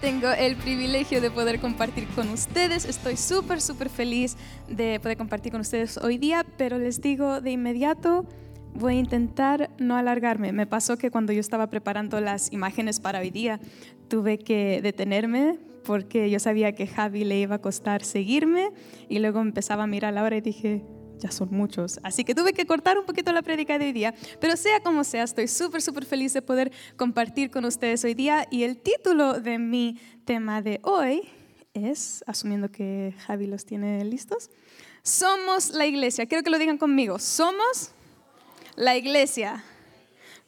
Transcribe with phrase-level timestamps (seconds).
[0.00, 2.84] tengo el privilegio de poder compartir con ustedes.
[2.84, 4.36] Estoy súper, súper feliz
[4.68, 8.26] de poder compartir con ustedes hoy día, pero les digo de inmediato,
[8.74, 10.52] voy a intentar no alargarme.
[10.52, 13.58] Me pasó que cuando yo estaba preparando las imágenes para hoy día,
[14.08, 18.70] tuve que detenerme porque yo sabía que Javi le iba a costar seguirme
[19.08, 20.84] y luego empezaba a mirar la hora y dije,
[21.20, 22.00] ya son muchos.
[22.02, 25.04] Así que tuve que cortar un poquito la prédica de hoy día, pero sea como
[25.04, 29.40] sea, estoy súper, súper feliz de poder compartir con ustedes hoy día y el título
[29.40, 31.28] de mi tema de hoy
[31.74, 34.50] es, asumiendo que Javi los tiene listos,
[35.02, 36.26] somos la iglesia.
[36.26, 37.92] Quiero que lo digan conmigo, somos
[38.76, 39.64] la iglesia.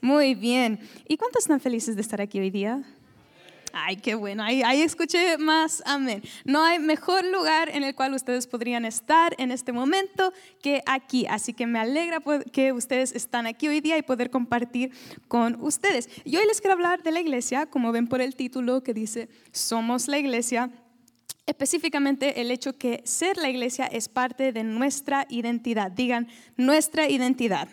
[0.00, 0.80] Muy bien.
[1.06, 2.82] ¿Y cuántos están felices de estar aquí hoy día?
[3.72, 6.22] Ay, qué bueno, ahí, ahí, escuché más amén.
[6.44, 11.26] No hay mejor lugar en el cual ustedes podrían estar en este momento que aquí.
[11.26, 12.22] Así que me alegra
[12.52, 14.92] que ustedes están aquí hoy día y poder compartir
[15.26, 16.10] con ustedes.
[16.24, 19.30] Y hoy les quiero hablar de la iglesia, como ven por el título que dice,
[19.52, 20.70] somos la iglesia.
[21.46, 25.90] Específicamente el hecho que ser la iglesia es parte de nuestra identidad.
[25.90, 27.68] Digan, nuestra identidad.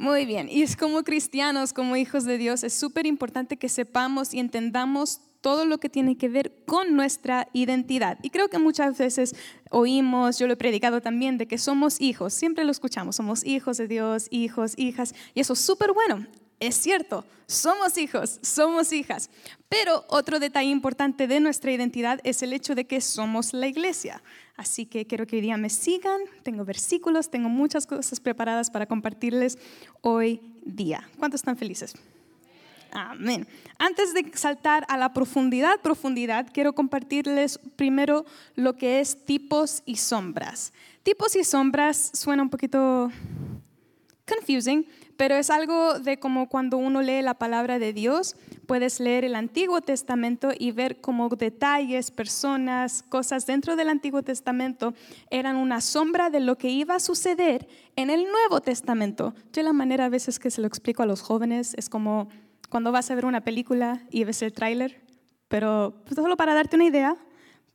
[0.00, 4.32] Muy bien, y es como cristianos, como hijos de Dios, es súper importante que sepamos
[4.32, 8.18] y entendamos todo lo que tiene que ver con nuestra identidad.
[8.22, 9.36] Y creo que muchas veces
[9.68, 13.76] oímos, yo lo he predicado también, de que somos hijos, siempre lo escuchamos, somos hijos
[13.76, 16.26] de Dios, hijos, hijas, y eso es súper bueno.
[16.60, 19.30] Es cierto, somos hijos, somos hijas,
[19.70, 24.22] pero otro detalle importante de nuestra identidad es el hecho de que somos la iglesia.
[24.56, 26.20] Así que quiero que hoy día me sigan.
[26.42, 29.58] Tengo versículos, tengo muchas cosas preparadas para compartirles
[30.02, 31.08] hoy día.
[31.18, 31.94] ¿Cuántos están felices?
[32.92, 33.48] Amén.
[33.78, 39.96] Antes de saltar a la profundidad, profundidad, quiero compartirles primero lo que es tipos y
[39.96, 40.72] sombras.
[41.02, 43.10] Tipos y sombras suena un poquito
[44.28, 44.86] confusing,
[45.20, 49.34] pero es algo de como cuando uno lee la palabra de Dios, puedes leer el
[49.34, 54.94] Antiguo Testamento y ver como detalles, personas, cosas dentro del Antiguo Testamento
[55.28, 59.34] eran una sombra de lo que iba a suceder en el Nuevo Testamento.
[59.52, 62.30] Yo la manera a veces que se lo explico a los jóvenes es como
[62.70, 65.02] cuando vas a ver una película y ves el tráiler,
[65.48, 67.18] pero pues, solo para darte una idea,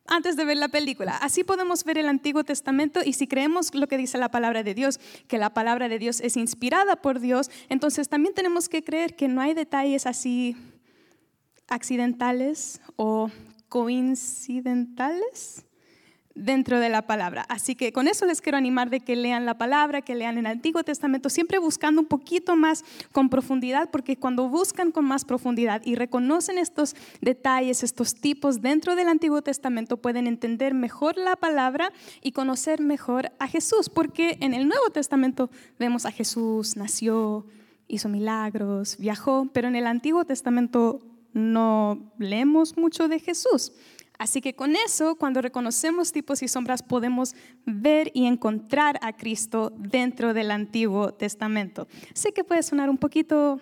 [0.07, 1.17] antes de ver la película.
[1.17, 4.73] Así podemos ver el Antiguo Testamento y si creemos lo que dice la palabra de
[4.73, 9.15] Dios, que la palabra de Dios es inspirada por Dios, entonces también tenemos que creer
[9.15, 10.55] que no hay detalles así
[11.67, 13.29] accidentales o
[13.69, 15.65] coincidentales
[16.35, 17.45] dentro de la palabra.
[17.47, 20.45] Así que con eso les quiero animar de que lean la palabra, que lean el
[20.45, 25.81] Antiguo Testamento, siempre buscando un poquito más con profundidad, porque cuando buscan con más profundidad
[25.85, 31.91] y reconocen estos detalles, estos tipos dentro del Antiguo Testamento, pueden entender mejor la palabra
[32.21, 37.45] y conocer mejor a Jesús, porque en el Nuevo Testamento vemos a Jesús, nació,
[37.87, 40.99] hizo milagros, viajó, pero en el Antiguo Testamento
[41.35, 43.73] no leemos mucho de Jesús.
[44.17, 49.73] Así que con eso, cuando reconocemos tipos y sombras, podemos ver y encontrar a Cristo
[49.77, 51.87] dentro del Antiguo Testamento.
[52.13, 53.59] Sé que puede sonar un poquito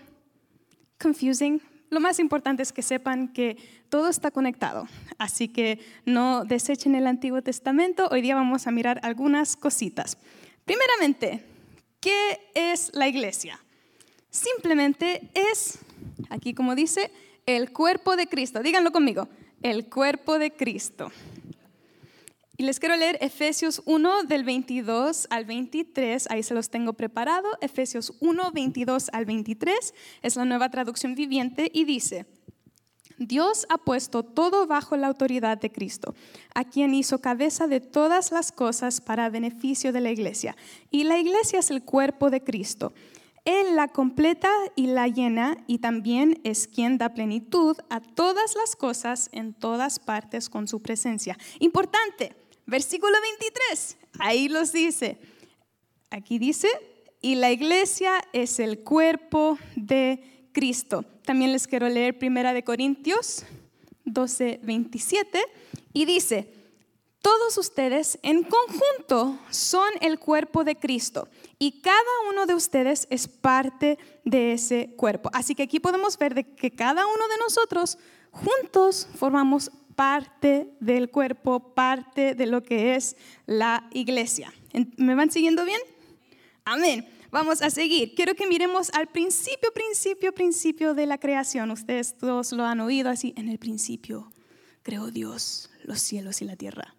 [1.01, 1.61] confusing.
[1.89, 3.57] Lo más importante es que sepan que
[3.89, 4.87] todo está conectado.
[5.17, 8.07] Así que no desechen el Antiguo Testamento.
[8.11, 10.17] Hoy día vamos a mirar algunas cositas.
[10.65, 11.43] Primeramente,
[11.99, 13.59] ¿qué es la iglesia?
[14.29, 15.79] Simplemente es,
[16.29, 17.11] aquí como dice,
[17.45, 18.63] el cuerpo de Cristo.
[18.63, 19.27] Díganlo conmigo
[19.63, 21.11] el cuerpo de Cristo.
[22.55, 27.47] Y les quiero leer Efesios 1 del 22 al 23, ahí se los tengo preparado,
[27.61, 32.27] Efesios 1, 22 al 23, es la nueva traducción viviente y dice,
[33.17, 36.13] Dios ha puesto todo bajo la autoridad de Cristo,
[36.53, 40.55] a quien hizo cabeza de todas las cosas para beneficio de la iglesia.
[40.91, 42.93] Y la iglesia es el cuerpo de Cristo.
[43.45, 48.75] Él la completa y la llena y también es quien da plenitud a todas las
[48.75, 51.37] cosas en todas partes con su presencia.
[51.59, 55.17] Importante, versículo 23, ahí los dice.
[56.09, 56.69] Aquí dice,
[57.21, 61.03] y la iglesia es el cuerpo de Cristo.
[61.25, 63.45] También les quiero leer Primera de Corintios
[64.05, 65.39] 12, 27
[65.91, 66.62] y dice,
[67.23, 71.97] todos ustedes en conjunto son el cuerpo de Cristo y cada
[72.29, 75.29] uno de ustedes es parte de ese cuerpo.
[75.33, 77.97] Así que aquí podemos ver que cada uno de nosotros
[78.29, 83.15] juntos formamos parte del cuerpo, parte de lo que es
[83.45, 84.53] la iglesia.
[84.97, 85.79] ¿Me van siguiendo bien?
[86.65, 87.07] Amén.
[87.31, 88.15] Vamos a seguir.
[88.15, 91.71] Quiero que miremos al principio, principio, principio de la creación.
[91.71, 93.33] Ustedes todos lo han oído así.
[93.37, 94.29] En el principio
[94.81, 96.93] creó Dios los cielos y la tierra.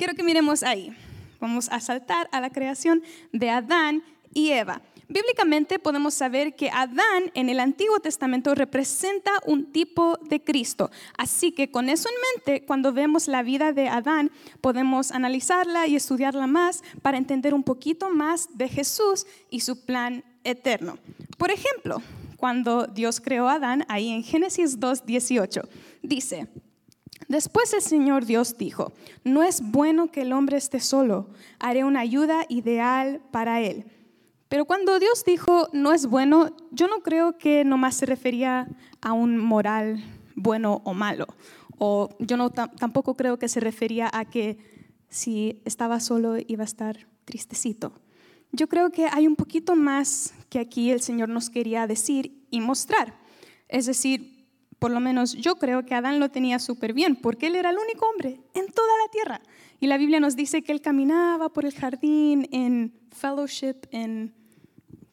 [0.00, 0.96] Quiero que miremos ahí.
[1.40, 3.02] Vamos a saltar a la creación
[3.34, 4.02] de Adán
[4.32, 4.80] y Eva.
[5.08, 10.90] Bíblicamente podemos saber que Adán en el Antiguo Testamento representa un tipo de Cristo.
[11.18, 12.14] Así que con eso en
[12.54, 14.30] mente, cuando vemos la vida de Adán,
[14.62, 20.24] podemos analizarla y estudiarla más para entender un poquito más de Jesús y su plan
[20.44, 20.96] eterno.
[21.36, 22.00] Por ejemplo,
[22.38, 25.60] cuando Dios creó a Adán, ahí en Génesis 2, 18,
[26.02, 26.48] dice,
[27.30, 28.92] Después el Señor Dios dijo,
[29.22, 31.28] no es bueno que el hombre esté solo,
[31.60, 33.84] haré una ayuda ideal para él.
[34.48, 38.66] Pero cuando Dios dijo no es bueno, yo no creo que nomás se refería
[39.00, 40.02] a un moral
[40.34, 41.28] bueno o malo.
[41.78, 44.58] O yo no, tampoco creo que se refería a que
[45.08, 47.92] si estaba solo iba a estar tristecito.
[48.50, 52.60] Yo creo que hay un poquito más que aquí el Señor nos quería decir y
[52.60, 53.14] mostrar.
[53.68, 54.29] Es decir,
[54.80, 57.78] por lo menos yo creo que Adán lo tenía súper bien, porque él era el
[57.78, 59.40] único hombre en toda la tierra.
[59.78, 64.34] Y la Biblia nos dice que él caminaba por el jardín en fellowship, en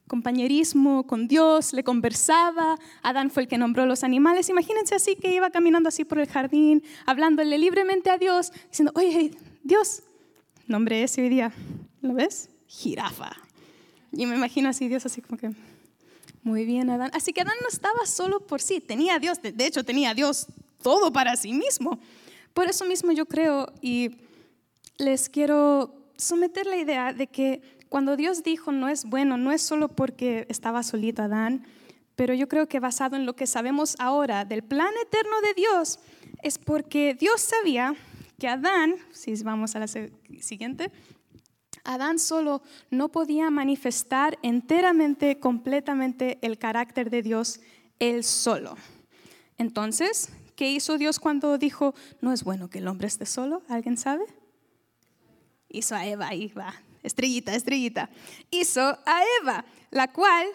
[0.08, 2.78] compañerismo con Dios, le conversaba.
[3.02, 4.48] Adán fue el que nombró los animales.
[4.48, 9.32] Imagínense así que iba caminando así por el jardín, hablándole libremente a Dios, diciendo, oye,
[9.62, 10.02] Dios,
[10.66, 11.52] nombre ese hoy día,
[12.00, 12.48] ¿lo ves?
[12.66, 13.32] Jirafa.
[14.12, 15.50] Y me imagino así, Dios así como que,
[16.48, 17.10] muy bien, Adán.
[17.12, 20.46] Así que Adán no estaba solo por sí, tenía Dios, de hecho tenía Dios
[20.82, 21.98] todo para sí mismo.
[22.54, 24.16] Por eso mismo yo creo y
[24.96, 29.62] les quiero someter la idea de que cuando Dios dijo no es bueno, no es
[29.62, 31.66] solo porque estaba solito Adán,
[32.16, 36.00] pero yo creo que basado en lo que sabemos ahora del plan eterno de Dios,
[36.42, 37.94] es porque Dios sabía
[38.38, 40.90] que Adán, si vamos a la siguiente,
[41.88, 47.60] Adán solo no podía manifestar enteramente, completamente el carácter de Dios
[47.98, 48.76] él solo.
[49.56, 53.62] Entonces, ¿qué hizo Dios cuando dijo, no es bueno que el hombre esté solo?
[53.70, 54.24] ¿Alguien sabe?
[55.70, 58.10] Hizo a Eva, ahí va, estrellita, estrellita,
[58.50, 60.46] hizo a Eva, la cual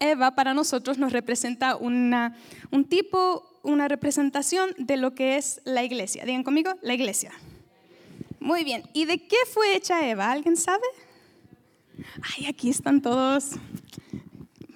[0.00, 2.36] Eva para nosotros nos representa una,
[2.70, 6.26] un tipo, una representación de lo que es la iglesia.
[6.26, 7.32] Digan conmigo, la iglesia.
[8.44, 8.82] Muy bien.
[8.92, 10.30] ¿Y de qué fue hecha Eva?
[10.30, 10.84] ¿Alguien sabe?
[12.36, 13.52] Ay, aquí están todos.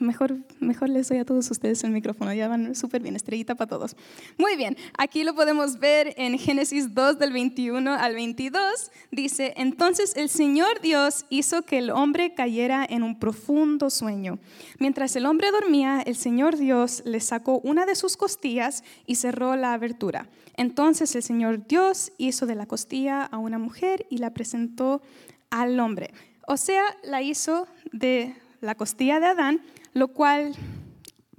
[0.00, 3.68] Mejor, mejor les doy a todos ustedes el micrófono, ya van súper bien, estrellita para
[3.68, 3.96] todos.
[4.36, 8.90] Muy bien, aquí lo podemos ver en Génesis 2 del 21 al 22.
[9.10, 14.38] Dice, entonces el Señor Dios hizo que el hombre cayera en un profundo sueño.
[14.78, 19.56] Mientras el hombre dormía, el Señor Dios le sacó una de sus costillas y cerró
[19.56, 20.28] la abertura.
[20.56, 25.02] Entonces el Señor Dios hizo de la costilla a una mujer y la presentó
[25.50, 26.12] al hombre.
[26.46, 29.60] O sea, la hizo de la costilla de Adán
[29.98, 30.54] lo cual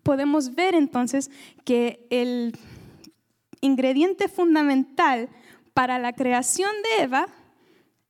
[0.04, 1.32] podemos ver entonces
[1.66, 2.58] que el
[3.62, 5.30] ingrediente fundamental
[5.74, 7.28] para la creación de Eva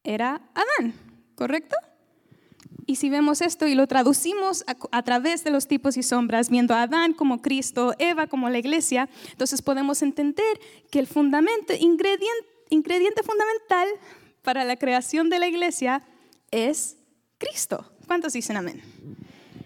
[0.04, 0.94] era Adán,
[1.36, 1.76] ¿correcto?
[2.86, 6.74] Y si vemos esto y lo traducimos a, través de los tipos y sombras, viendo
[6.74, 10.60] a Adán como Cristo, Eva como la iglesia, entonces podemos entender
[10.90, 13.88] que el fundamento, ingrediente, ingrediente fundamental
[14.42, 16.02] para la creación de la iglesia
[16.50, 16.98] es
[17.38, 17.86] Cristo.
[18.08, 18.82] ¿Cuántos dicen amén?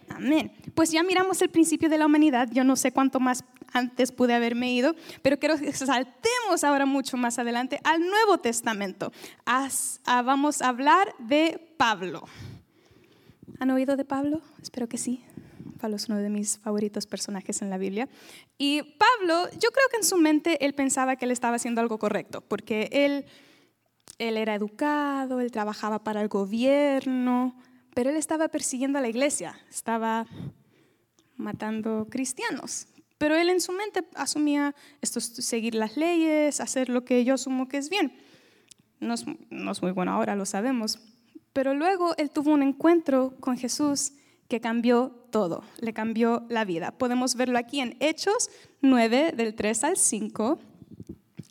[0.09, 0.51] Amén.
[0.75, 2.49] Pues ya miramos el principio de la humanidad.
[2.51, 3.43] Yo no sé cuánto más
[3.73, 9.11] antes pude haberme ido, pero quiero que saltemos ahora mucho más adelante al Nuevo Testamento.
[10.05, 12.23] vamos a hablar de Pablo.
[13.59, 14.41] ¿Han oído de Pablo?
[14.61, 15.23] Espero que sí.
[15.79, 18.07] Pablo es uno de mis favoritos personajes en la Biblia.
[18.57, 21.99] Y Pablo, yo creo que en su mente él pensaba que él estaba haciendo algo
[21.99, 23.25] correcto, porque él,
[24.17, 27.55] él era educado, él trabajaba para el gobierno,
[27.93, 30.25] pero él estaba persiguiendo a la iglesia, estaba
[31.37, 32.87] matando cristianos.
[33.17, 37.35] Pero él en su mente asumía esto es seguir las leyes, hacer lo que yo
[37.35, 38.13] asumo que es bien.
[38.99, 40.99] No es, no es muy bueno ahora, lo sabemos.
[41.53, 44.13] Pero luego él tuvo un encuentro con Jesús
[44.47, 46.91] que cambió todo, le cambió la vida.
[46.91, 48.49] Podemos verlo aquí en Hechos
[48.81, 50.59] 9, del 3 al 5,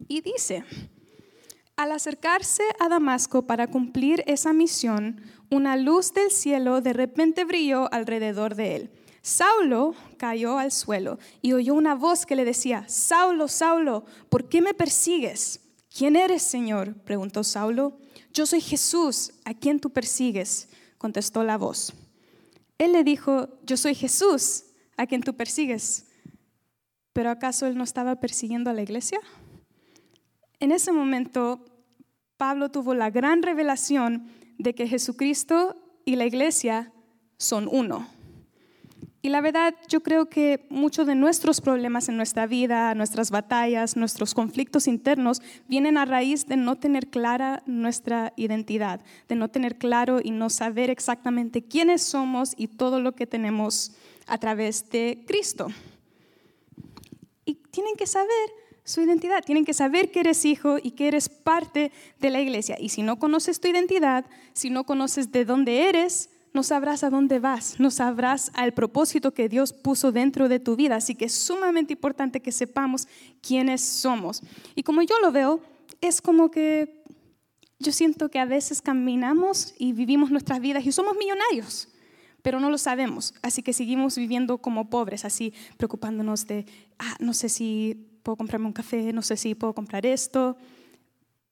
[0.09, 0.65] y dice,
[1.77, 5.21] al acercarse a Damasco para cumplir esa misión,
[5.51, 8.91] una luz del cielo de repente brilló alrededor de él.
[9.23, 14.61] Saulo cayó al suelo y oyó una voz que le decía, Saulo, Saulo, ¿por qué
[14.61, 15.61] me persigues?
[15.97, 16.95] ¿Quién eres, Señor?
[17.05, 17.99] preguntó Saulo.
[18.33, 21.95] Yo soy Jesús, a quien tú persigues, contestó la voz.
[22.79, 24.65] Él le dijo, yo soy Jesús,
[24.97, 26.07] a quien tú persigues.
[27.13, 29.21] ¿Pero acaso él no estaba persiguiendo a la iglesia?
[30.59, 31.65] En ese momento,
[32.37, 34.27] Pablo tuvo la gran revelación
[34.59, 36.93] de que Jesucristo y la iglesia
[37.37, 38.09] son uno.
[39.25, 43.97] Y la verdad, yo creo que muchos de nuestros problemas en nuestra vida, nuestras batallas,
[43.97, 49.79] nuestros conflictos internos, vienen a raíz de no tener clara nuestra identidad, de no tener
[49.79, 53.93] claro y no saber exactamente quiénes somos y todo lo que tenemos
[54.27, 55.69] a través de Cristo.
[57.45, 58.29] Y tienen que saber
[58.83, 62.77] su identidad, tienen que saber que eres hijo y que eres parte de la iglesia.
[62.81, 67.11] Y si no conoces tu identidad, si no conoces de dónde eres, no sabrás a
[67.11, 70.97] dónde vas, no sabrás al propósito que Dios puso dentro de tu vida.
[70.97, 73.09] Así que es sumamente importante que sepamos
[73.41, 74.43] quiénes somos.
[74.75, 75.61] Y como yo lo veo,
[76.01, 77.03] es como que
[77.79, 81.89] yo siento que a veces caminamos y vivimos nuestras vidas y somos millonarios,
[82.43, 83.35] pero no lo sabemos.
[83.43, 86.67] Así que seguimos viviendo como pobres, así preocupándonos de,
[86.99, 90.57] ah, no sé si puedo comprarme un café, no sé si puedo comprar esto.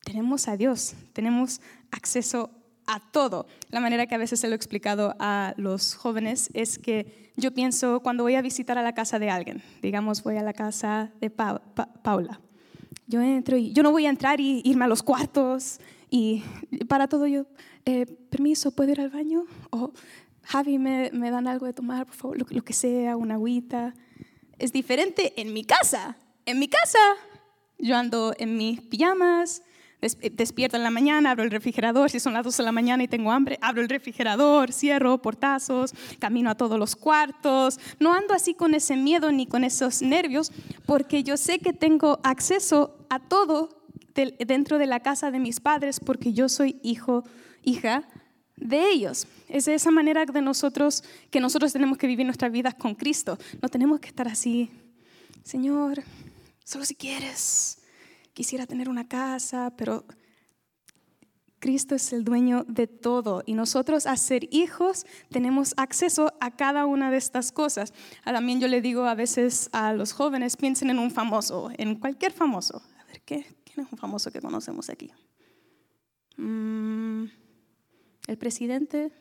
[0.05, 2.51] Tenemos a Dios, tenemos acceso
[2.95, 3.47] a todo.
[3.71, 7.53] La manera que a veces se lo he explicado a los jóvenes es que yo
[7.53, 11.11] pienso cuando voy a visitar a la casa de alguien, digamos voy a la casa
[11.21, 12.41] de Paula,
[13.07, 15.81] yo entro y yo no voy a entrar y irme a los cuartos
[16.11, 16.43] y
[16.89, 17.47] para todo yo,
[17.85, 19.45] eh, permiso, ¿puedo ir al baño?
[19.71, 19.93] O
[20.43, 22.39] Javi, ¿me, me dan algo de tomar, por favor?
[22.39, 23.95] Lo, lo que sea, una agüita.
[24.59, 26.17] Es diferente en mi casa.
[26.45, 26.99] En mi casa
[27.79, 29.63] yo ando en mis pijamas,
[30.01, 33.09] despierto en la mañana, abro el refrigerador, si son las 12 de la mañana y
[33.09, 37.79] tengo hambre, abro el refrigerador, cierro portazos, camino a todos los cuartos.
[37.99, 40.53] No ando así con ese miedo ni con esos nervios,
[40.87, 43.81] porque yo sé que tengo acceso a todo
[44.15, 47.25] dentro de la casa de mis padres, porque yo soy hijo,
[47.63, 48.05] hija
[48.57, 49.27] de ellos.
[49.49, 53.39] Es de esa manera de nosotros que nosotros tenemos que vivir nuestras vidas con Cristo.
[53.61, 54.71] No tenemos que estar así,
[55.43, 56.03] Señor,
[56.65, 57.80] solo si quieres
[58.41, 60.07] quisiera tener una casa, pero
[61.59, 66.87] Cristo es el dueño de todo y nosotros a ser hijos tenemos acceso a cada
[66.87, 67.93] una de estas cosas.
[68.25, 71.97] Ah, también yo le digo a veces a los jóvenes, piensen en un famoso, en
[71.97, 72.81] cualquier famoso.
[72.99, 73.45] A ver, ¿qué?
[73.63, 75.13] ¿quién es un famoso que conocemos aquí?
[76.39, 77.25] Mm,
[78.27, 79.13] el presidente,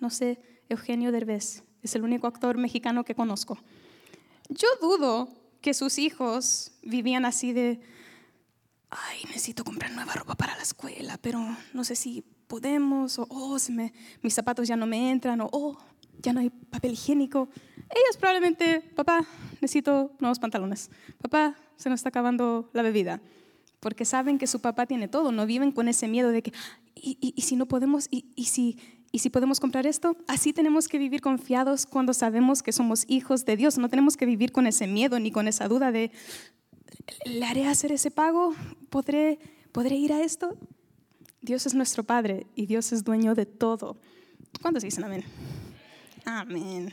[0.00, 3.60] no sé, Eugenio Derbez, es el único actor mexicano que conozco.
[4.48, 5.28] Yo dudo
[5.60, 7.80] que sus hijos vivían así de
[8.90, 11.40] ay, necesito comprar nueva ropa para la escuela, pero
[11.72, 13.56] no sé si podemos, o oh,
[14.22, 15.78] mis zapatos ya no me entran, o oh,
[16.22, 17.48] ya no hay papel higiénico.
[17.76, 19.26] Ellos probablemente, papá,
[19.60, 20.90] necesito nuevos pantalones.
[21.20, 23.20] Papá, se nos está acabando la bebida.
[23.80, 26.52] Porque saben que su papá tiene todo, no viven con ese miedo de que,
[26.94, 28.08] ¿y, y, si no podemos?
[28.10, 28.78] ¿Y, y si,
[29.12, 30.16] ¿Y si podemos comprar esto?
[30.26, 33.78] Así tenemos que vivir confiados cuando sabemos que somos hijos de Dios.
[33.78, 36.10] No tenemos que vivir con ese miedo ni con esa duda de,
[37.24, 38.54] ¿le haré hacer ese pago?
[38.90, 39.38] ¿Podré,
[39.72, 40.56] ¿Podré ir a esto?
[41.40, 43.98] Dios es nuestro Padre y Dios es dueño de todo.
[44.60, 45.24] ¿Cuántos dicen amén?
[46.24, 46.92] Amén.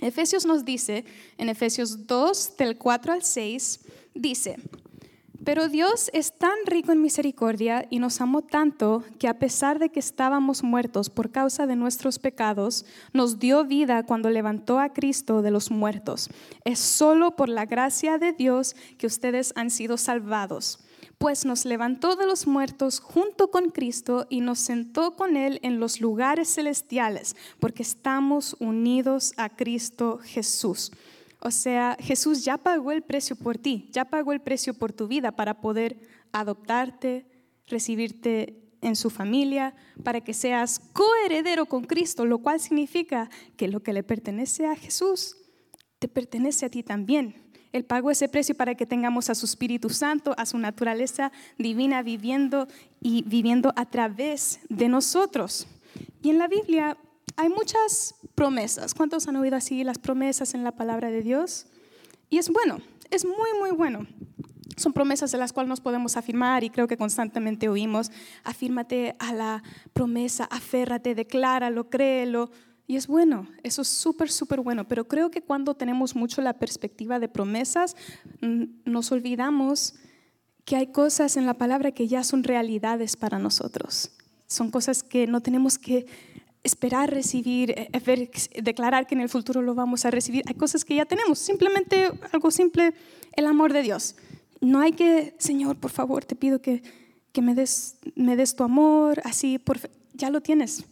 [0.00, 1.04] Efesios nos dice,
[1.38, 3.80] en Efesios 2, del 4 al 6,
[4.14, 4.56] dice,
[5.44, 9.90] pero Dios es tan rico en misericordia y nos amó tanto que a pesar de
[9.90, 15.42] que estábamos muertos por causa de nuestros pecados, nos dio vida cuando levantó a Cristo
[15.42, 16.30] de los muertos.
[16.64, 20.80] Es solo por la gracia de Dios que ustedes han sido salvados
[21.18, 25.78] pues nos levantó de los muertos junto con Cristo y nos sentó con Él en
[25.78, 30.92] los lugares celestiales, porque estamos unidos a Cristo Jesús.
[31.46, 35.06] O sea, Jesús ya pagó el precio por ti, ya pagó el precio por tu
[35.08, 35.98] vida para poder
[36.32, 37.26] adoptarte,
[37.66, 43.82] recibirte en su familia, para que seas coheredero con Cristo, lo cual significa que lo
[43.82, 45.36] que le pertenece a Jesús
[45.98, 47.34] te pertenece a ti también.
[47.72, 52.02] Él pagó ese precio para que tengamos a su Espíritu Santo, a su naturaleza divina
[52.02, 52.68] viviendo
[53.02, 55.66] y viviendo a través de nosotros.
[56.22, 56.96] Y en la Biblia
[57.36, 58.94] hay muchas promesas.
[58.94, 61.66] ¿Cuántos han oído así las promesas en la palabra de Dios?
[62.30, 62.78] Y es bueno,
[63.10, 64.06] es muy, muy bueno.
[64.76, 68.10] Son promesas de las cuales nos podemos afirmar y creo que constantemente oímos,
[68.42, 69.62] afírmate a la
[69.92, 72.50] promesa, aférrate, decláralo, créelo.
[72.86, 74.86] Y es bueno, eso es súper, súper bueno.
[74.86, 77.96] Pero creo que cuando tenemos mucho la perspectiva de promesas,
[78.40, 79.94] nos olvidamos
[80.64, 84.12] que hay cosas en la palabra que ya son realidades para nosotros.
[84.46, 86.06] Son cosas que no tenemos que
[86.64, 87.90] esperar recibir, eh,
[88.62, 90.42] declarar que en el futuro lo vamos a recibir.
[90.48, 92.94] Hay cosas que ya tenemos, simplemente algo simple,
[93.32, 94.16] el amor de Dios.
[94.60, 96.82] No hay que, Señor, por favor, te pido que,
[97.32, 99.78] que me, des, me des tu amor, así, por,
[100.14, 100.84] ya lo tienes.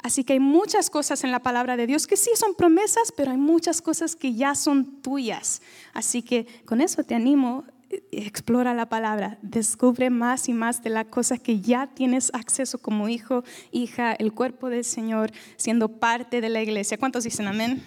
[0.00, 3.32] Así que hay muchas cosas en la palabra de Dios que sí son promesas, pero
[3.32, 5.60] hay muchas cosas que ya son tuyas.
[5.92, 7.64] Así que con eso te animo
[8.12, 13.08] explora la palabra, descubre más y más de la cosa que ya tienes acceso como
[13.08, 16.98] hijo, hija, el cuerpo del Señor, siendo parte de la iglesia.
[16.98, 17.82] ¿Cuántos dicen amén?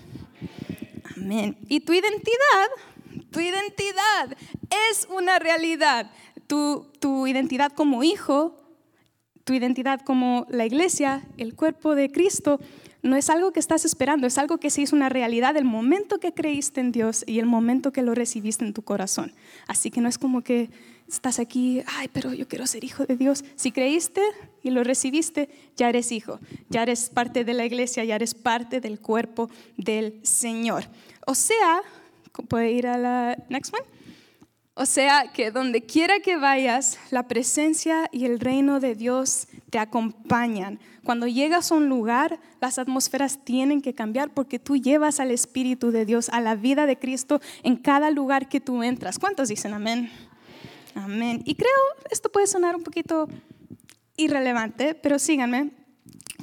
[1.18, 1.58] Amén.
[1.68, 2.68] Y tu identidad,
[3.32, 4.38] tu identidad
[4.90, 6.12] es una realidad.
[6.48, 8.62] Tu, tu identidad como hijo,
[9.44, 12.60] tu identidad como la iglesia, el cuerpo de Cristo,
[13.04, 16.20] no es algo que estás esperando, es algo que se hizo una realidad el momento
[16.20, 19.34] que creíste en Dios y el momento que lo recibiste en tu corazón.
[19.68, 20.70] Así que no es como que
[21.08, 23.44] estás aquí, ay, pero yo quiero ser hijo de Dios.
[23.56, 24.22] Si creíste
[24.64, 26.40] y lo recibiste, ya eres hijo,
[26.70, 30.86] ya eres parte de la iglesia, ya eres parte del cuerpo del Señor.
[31.26, 31.82] O sea,
[32.48, 34.01] puede ir a la next one.
[34.82, 39.78] O sea que donde quiera que vayas, la presencia y el reino de Dios te
[39.78, 40.80] acompañan.
[41.04, 45.92] Cuando llegas a un lugar, las atmósferas tienen que cambiar porque tú llevas al Espíritu
[45.92, 49.20] de Dios, a la vida de Cristo en cada lugar que tú entras.
[49.20, 50.10] ¿Cuántos dicen amén?
[50.96, 51.44] Amén.
[51.46, 51.70] Y creo,
[52.10, 53.30] esto puede sonar un poquito
[54.18, 55.70] irrelevante, pero síganme.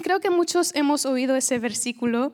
[0.00, 2.33] Creo que muchos hemos oído ese versículo,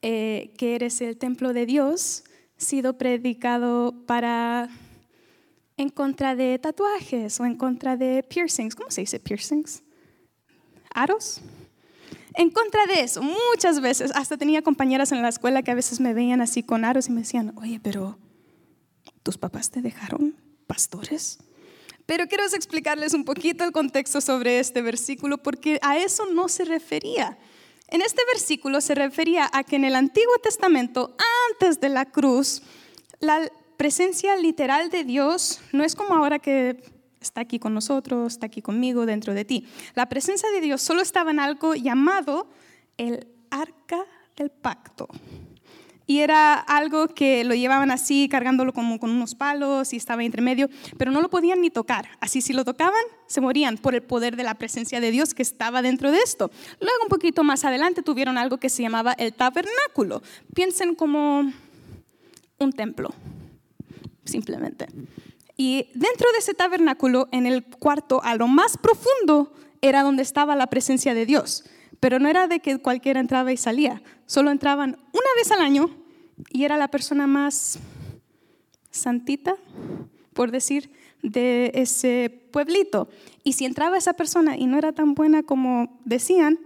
[0.00, 2.24] eh, que eres el templo de Dios,
[2.56, 4.70] sido predicado para
[5.82, 8.74] en contra de tatuajes o en contra de piercings.
[8.74, 9.82] ¿Cómo se dice piercings?
[10.94, 11.42] ¿Aros?
[12.34, 16.00] En contra de eso, muchas veces, hasta tenía compañeras en la escuela que a veces
[16.00, 18.18] me veían así con aros y me decían, oye, pero
[19.22, 20.34] ¿tus papás te dejaron
[20.66, 21.38] pastores?
[22.06, 26.64] Pero quiero explicarles un poquito el contexto sobre este versículo porque a eso no se
[26.64, 27.38] refería.
[27.88, 31.14] En este versículo se refería a que en el Antiguo Testamento,
[31.50, 32.62] antes de la cruz,
[33.20, 33.50] la
[33.82, 36.80] presencia literal de Dios no es como ahora que
[37.20, 39.66] está aquí con nosotros, está aquí conmigo, dentro de ti.
[39.96, 42.46] La presencia de Dios solo estaba en algo llamado
[42.96, 44.04] el arca
[44.36, 45.08] del pacto
[46.06, 50.42] y era algo que lo llevaban así, cargándolo como con unos palos y estaba entre
[50.42, 52.06] medio, pero no lo podían ni tocar.
[52.20, 55.42] Así si lo tocaban, se morían por el poder de la presencia de Dios que
[55.42, 56.52] estaba dentro de esto.
[56.78, 60.22] Luego un poquito más adelante tuvieron algo que se llamaba el tabernáculo.
[60.54, 61.52] Piensen como
[62.60, 63.12] un templo,
[64.24, 64.86] simplemente.
[65.56, 70.56] Y dentro de ese tabernáculo, en el cuarto, a lo más profundo, era donde estaba
[70.56, 71.64] la presencia de Dios.
[72.00, 75.90] Pero no era de que cualquiera entraba y salía, solo entraban una vez al año
[76.50, 77.78] y era la persona más
[78.90, 79.56] santita,
[80.32, 80.90] por decir,
[81.22, 83.08] de ese pueblito.
[83.44, 86.58] Y si entraba esa persona y no era tan buena como decían,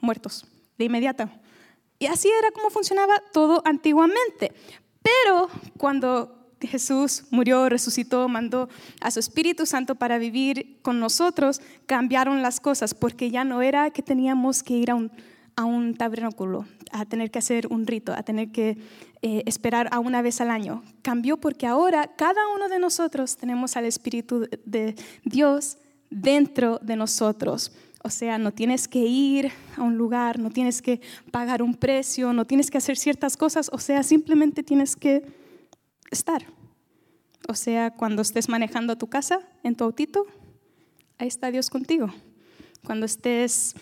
[0.00, 0.46] muertos,
[0.78, 1.28] de inmediato.
[1.98, 4.52] Y así era como funcionaba todo antiguamente.
[5.02, 8.68] Pero cuando Jesús murió, resucitó, mandó
[9.00, 13.90] a su Espíritu Santo para vivir con nosotros, cambiaron las cosas porque ya no era
[13.90, 15.10] que teníamos que ir a un,
[15.56, 18.78] a tabernáculo, a tener que hacer un rito, a tener que
[19.22, 20.82] eh, esperar a una vez al año.
[21.02, 25.78] Cambió porque ahora cada uno de nosotros tenemos al Espíritu de Dios
[26.10, 27.72] dentro de nosotros.
[28.06, 31.00] O sea, no tienes que ir a un lugar, no tienes que
[31.30, 35.22] pagar un precio, no tienes que hacer ciertas cosas, o sea, simplemente tienes que
[36.10, 36.44] estar.
[37.48, 40.26] O sea, cuando estés manejando tu casa, en tu autito,
[41.18, 42.08] ahí está Dios contigo.
[42.84, 43.74] Cuando estés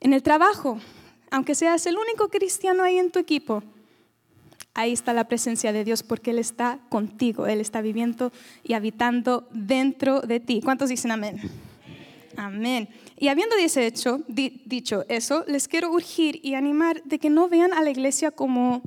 [0.00, 0.78] en el trabajo,
[1.30, 3.62] aunque seas el único cristiano ahí en tu equipo,
[4.74, 8.32] ahí está la presencia de Dios porque Él está contigo, Él está viviendo
[8.62, 10.60] y habitando dentro de ti.
[10.62, 11.40] ¿Cuántos dicen amén?
[12.36, 12.88] Amén.
[13.18, 17.82] Y habiendo dicho, dicho eso, les quiero urgir y animar de que no vean a
[17.82, 18.82] la iglesia como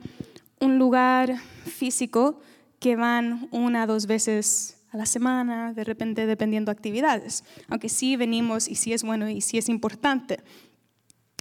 [0.59, 2.39] un lugar físico,
[2.83, 8.17] que van una o dos veces a la semana, de repente dependiendo actividades, aunque sí
[8.17, 10.41] venimos y sí es bueno y sí es importante.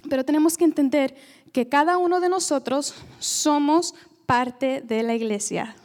[0.09, 1.13] Pero tenemos que entender
[1.51, 3.93] que cada uno de nosotros somos
[4.25, 5.75] parte de la iglesia.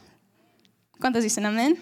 [0.97, 1.77] ¿Cuántos dicen amén?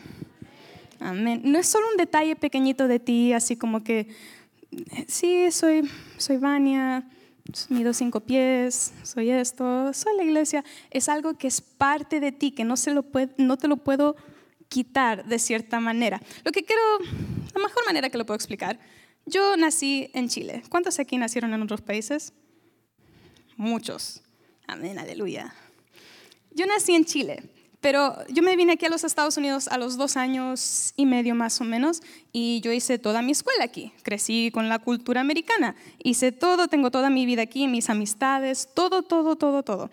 [1.00, 1.44] Amén.
[1.46, 4.08] No es solo un detalle pequeñito de ti, así como que,
[5.08, 5.88] sí, soy,
[6.18, 7.08] soy Vania,
[7.70, 12.52] mido cinco pies, soy esto, soy la iglesia, es algo que es parte de ti,
[12.52, 13.06] que no, se lo
[13.38, 14.16] no te lo puedo
[14.70, 16.22] quitar de cierta manera.
[16.44, 16.82] Lo que quiero,
[17.54, 18.80] la mejor manera que lo puedo explicar,
[19.26, 20.64] yo nací en Chile.
[20.70, 22.34] ¿Cuántos aquí nacieron en otros países?
[23.56, 24.22] Muchos.
[24.68, 25.54] Amén, aleluya.
[26.52, 27.44] Yo nací en Chile.
[27.88, 31.36] Pero yo me vine aquí a los Estados Unidos a los dos años y medio
[31.36, 32.02] más o menos
[32.34, 33.94] y yo hice toda mi escuela aquí.
[34.04, 35.74] Crecí con la cultura americana.
[36.04, 39.90] Hice todo, tengo toda mi vida aquí, mis amistades, todo, todo, todo, todo.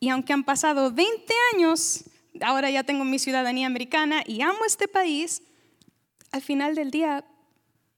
[0.00, 2.06] Y aunque han pasado 20 años,
[2.40, 5.40] ahora ya tengo mi ciudadanía americana y amo este país,
[6.32, 7.24] al final del día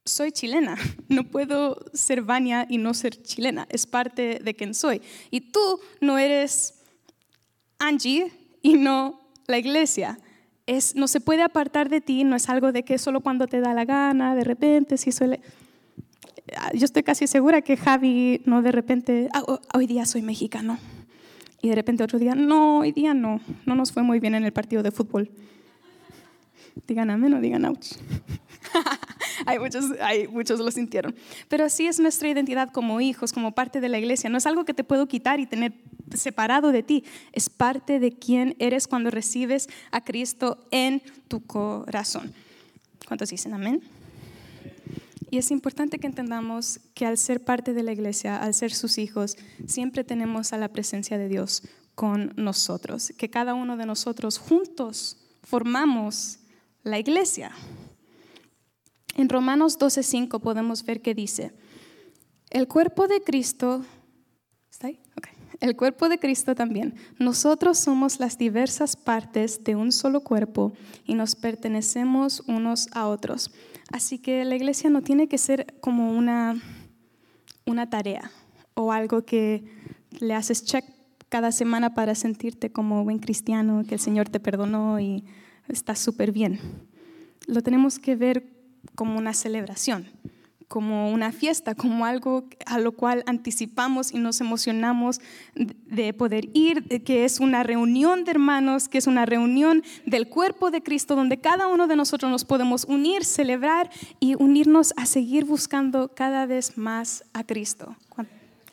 [0.05, 0.77] soy chilena.
[1.09, 3.67] No puedo ser Vania y no ser chilena.
[3.71, 5.01] Es parte de quien soy.
[5.31, 6.75] Y tú no eres
[7.79, 8.31] Angie
[8.61, 10.19] y no la iglesia.
[10.67, 13.61] Es, no se puede apartar de ti, no es algo de que solo cuando te
[13.61, 15.41] da la gana, de repente, si suele...
[16.75, 20.79] Yo estoy casi segura que Javi no de repente, ah, oh, hoy día soy mexicano
[21.61, 24.45] Y de repente otro día, no, hoy día no, no nos fue muy bien en
[24.45, 25.31] el partido de fútbol.
[26.87, 27.93] Digan amén o digan ouch.
[29.49, 31.15] hay, muchos, hay muchos lo sintieron.
[31.49, 34.29] Pero así es nuestra identidad como hijos, como parte de la iglesia.
[34.29, 35.73] No es algo que te puedo quitar y tener
[36.15, 37.05] separado de ti.
[37.33, 42.35] Es parte de quién eres cuando recibes a Cristo en tu corazón.
[43.07, 43.83] ¿Cuántos dicen amén?
[45.31, 48.99] Y es importante que entendamos que al ser parte de la iglesia, al ser sus
[48.99, 51.63] hijos, siempre tenemos a la presencia de Dios
[51.95, 56.39] con nosotros, que cada uno de nosotros juntos formamos
[56.83, 57.53] la iglesia.
[59.19, 61.53] En Romanos 12:5 podemos ver que dice,
[62.51, 63.85] el cuerpo de Cristo,
[64.71, 65.01] ¿está ahí?
[65.59, 66.95] El cuerpo de Cristo también.
[67.19, 70.73] Nosotros somos las diversas partes de un solo cuerpo
[71.05, 73.51] y nos pertenecemos unos a otros.
[73.91, 76.63] Así que la iglesia no tiene que ser como una,
[77.67, 78.31] una tarea
[78.75, 79.65] o algo que
[80.21, 80.85] le haces check
[81.29, 85.25] cada semana para sentirte como buen cristiano, que el Señor te perdonó y
[85.67, 86.61] estás súper bien.
[87.49, 88.58] Lo tenemos que ver
[88.99, 90.09] como una celebración
[90.67, 95.21] como una fiesta, como algo a lo cual anticipamos y nos emocionamos
[95.55, 100.71] de poder ir, que es una reunión de hermanos, que es una reunión del cuerpo
[100.71, 105.47] de Cristo, donde cada uno de nosotros nos podemos unir, celebrar y unirnos a seguir
[105.47, 107.97] buscando cada vez más a Cristo.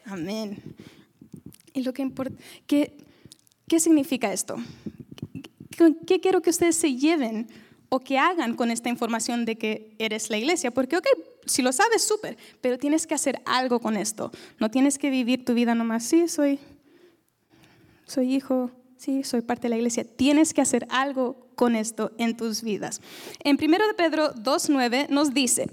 [0.03, 0.61] Amén.
[1.73, 2.35] Y lo que importa,
[2.67, 2.97] ¿qué,
[3.69, 4.57] qué significa esto?
[6.05, 7.47] ¿Qué quiero que ustedes se lleven
[7.89, 10.71] o que hagan con esta información de que eres la iglesia?
[10.71, 11.07] Porque, ok,
[11.45, 14.31] si lo sabes, súper, pero tienes que hacer algo con esto.
[14.59, 16.59] No tienes que vivir tu vida nomás, sí, soy,
[18.05, 20.03] soy hijo, sí, soy parte de la iglesia.
[20.03, 23.01] Tienes que hacer algo con esto en tus vidas.
[23.43, 25.69] En 1 de Pedro 2.9 nos dice,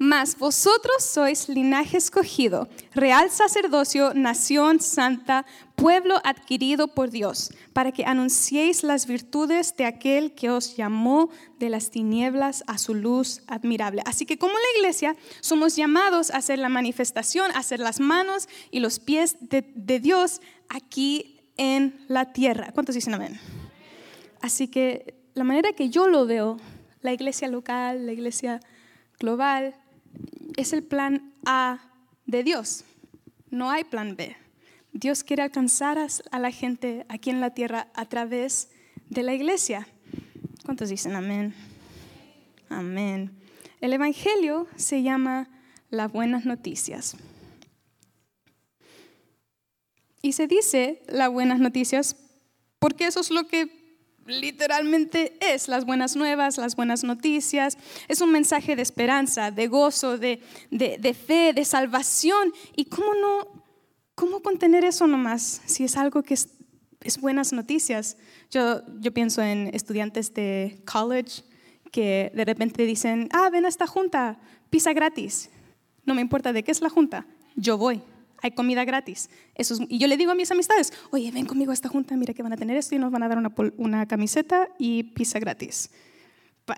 [0.00, 5.44] mas vosotros sois linaje escogido, real sacerdocio, nación santa,
[5.76, 11.68] pueblo adquirido por Dios, para que anunciéis las virtudes de aquel que os llamó de
[11.68, 14.00] las tinieblas a su luz admirable.
[14.06, 18.48] Así que como la iglesia somos llamados a hacer la manifestación, a hacer las manos
[18.70, 22.72] y los pies de, de Dios aquí en la tierra.
[22.72, 23.38] ¿Cuántos dicen amén?
[24.40, 26.56] Así que la manera que yo lo veo,
[27.02, 28.60] la iglesia local, la iglesia
[29.18, 29.74] global,
[30.56, 31.80] es el plan A
[32.26, 32.84] de Dios.
[33.50, 34.36] No hay plan B.
[34.92, 38.70] Dios quiere alcanzar a la gente aquí en la tierra a través
[39.08, 39.86] de la iglesia.
[40.64, 41.54] ¿Cuántos dicen amén?
[42.68, 43.30] Amén.
[43.80, 45.48] El Evangelio se llama
[45.90, 47.16] las buenas noticias.
[50.22, 52.16] Y se dice las buenas noticias
[52.78, 53.79] porque eso es lo que
[54.30, 57.76] literalmente es las buenas nuevas, las buenas noticias.
[58.08, 60.40] Es un mensaje de esperanza, de gozo, de,
[61.26, 62.52] fe, de salvación.
[62.76, 63.64] ¿Y cómo no,
[64.14, 66.48] cómo contener eso nomás si es algo que es,
[67.20, 68.16] buenas noticias?
[68.50, 71.42] Yo, yo pienso en estudiantes de college
[71.92, 74.38] que de repente dicen, ah, ven a esta junta,
[74.70, 75.50] pizza gratis.
[76.04, 78.02] No me importa de qué es la junta, yo voy
[78.42, 79.30] hay comida gratis.
[79.88, 82.42] Y yo le digo a mis amistades, oye, ven conmigo a esta junta, mira que
[82.42, 83.38] van a tener esto y nos van a dar
[83.76, 85.90] una, camiseta y pizza gratis.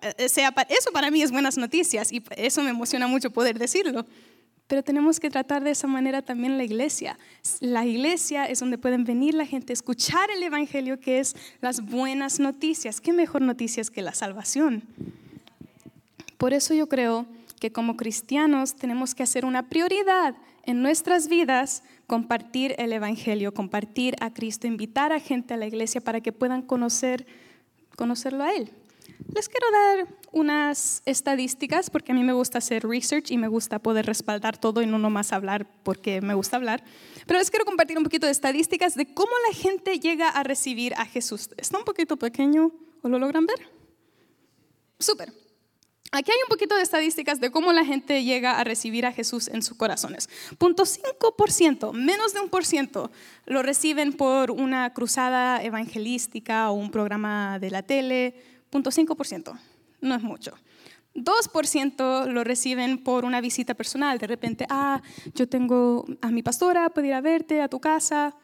[0.02, 0.26] Eh,
[0.68, 4.06] eso para mí es buenas noticias y eso me emociona mucho poder decirlo.
[4.66, 7.18] Pero tenemos que tratar de esa manera también la iglesia.
[7.60, 12.40] La iglesia es donde pueden venir la gente, escuchar el Evangelio, que es las buenas
[12.40, 13.00] noticias.
[13.00, 14.82] ¿Qué mejor noticias que la salvación?
[16.38, 17.26] Por eso yo creo
[17.60, 24.16] que como cristianos tenemos que hacer una prioridad en nuestras vidas compartir el Evangelio, compartir
[24.20, 27.26] a Cristo, invitar a gente a la iglesia para que puedan conocer,
[27.96, 28.70] conocerlo a Él.
[29.34, 33.78] Les quiero dar unas estadísticas porque a mí me gusta hacer research y me gusta
[33.78, 36.82] poder respaldar todo y no nomás hablar porque me gusta hablar.
[37.26, 40.94] Pero les quiero compartir un poquito de estadísticas de cómo la gente llega a recibir
[40.94, 41.50] a Jesús.
[41.56, 42.72] ¿Está un poquito pequeño
[43.02, 43.68] o lo logran ver?
[44.98, 45.41] Súper.
[46.14, 49.48] Aquí hay un poquito de estadísticas de cómo la gente llega a recibir a Jesús
[49.48, 50.28] en sus corazones.
[50.58, 53.10] Punto 5%, menos de un por ciento,
[53.46, 58.34] lo reciben por una cruzada evangelística o un programa de la tele.
[58.68, 59.58] Punto 5%,
[60.02, 60.52] no es mucho.
[61.14, 64.18] 2% lo reciben por una visita personal.
[64.18, 65.00] De repente, ah,
[65.34, 68.36] yo tengo a mi pastora, puedo ir a verte a tu casa.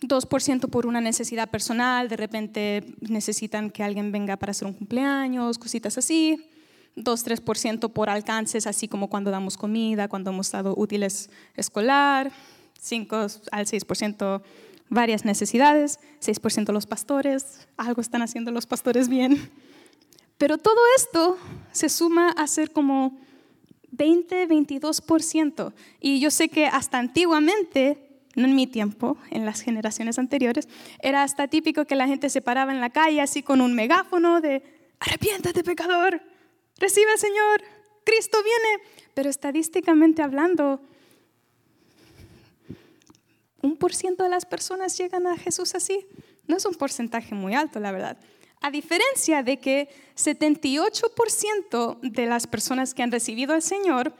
[0.00, 5.58] 2% por una necesidad personal, de repente necesitan que alguien venga para hacer un cumpleaños,
[5.58, 6.42] cositas así.
[6.96, 12.32] 2-3% por alcances, así como cuando damos comida, cuando hemos dado útiles escolar,
[12.80, 13.16] 5
[13.50, 14.42] al 6%
[14.90, 19.50] varias necesidades, 6% los pastores, algo están haciendo los pastores bien.
[20.38, 21.38] Pero todo esto
[21.72, 23.18] se suma a ser como
[23.92, 25.72] 20, 22%.
[26.00, 28.04] Y yo sé que hasta antiguamente
[28.36, 30.68] no en mi tiempo, en las generaciones anteriores,
[31.00, 34.40] era hasta típico que la gente se paraba en la calle así con un megáfono
[34.40, 34.62] de,
[34.98, 36.20] arrepiéntate pecador,
[36.78, 37.62] recibe Señor,
[38.04, 38.84] Cristo viene.
[39.14, 40.80] Pero estadísticamente hablando,
[43.62, 46.06] un por ciento de las personas llegan a Jesús así.
[46.46, 48.18] No es un porcentaje muy alto, la verdad.
[48.60, 54.14] A diferencia de que 78% de las personas que han recibido al Señor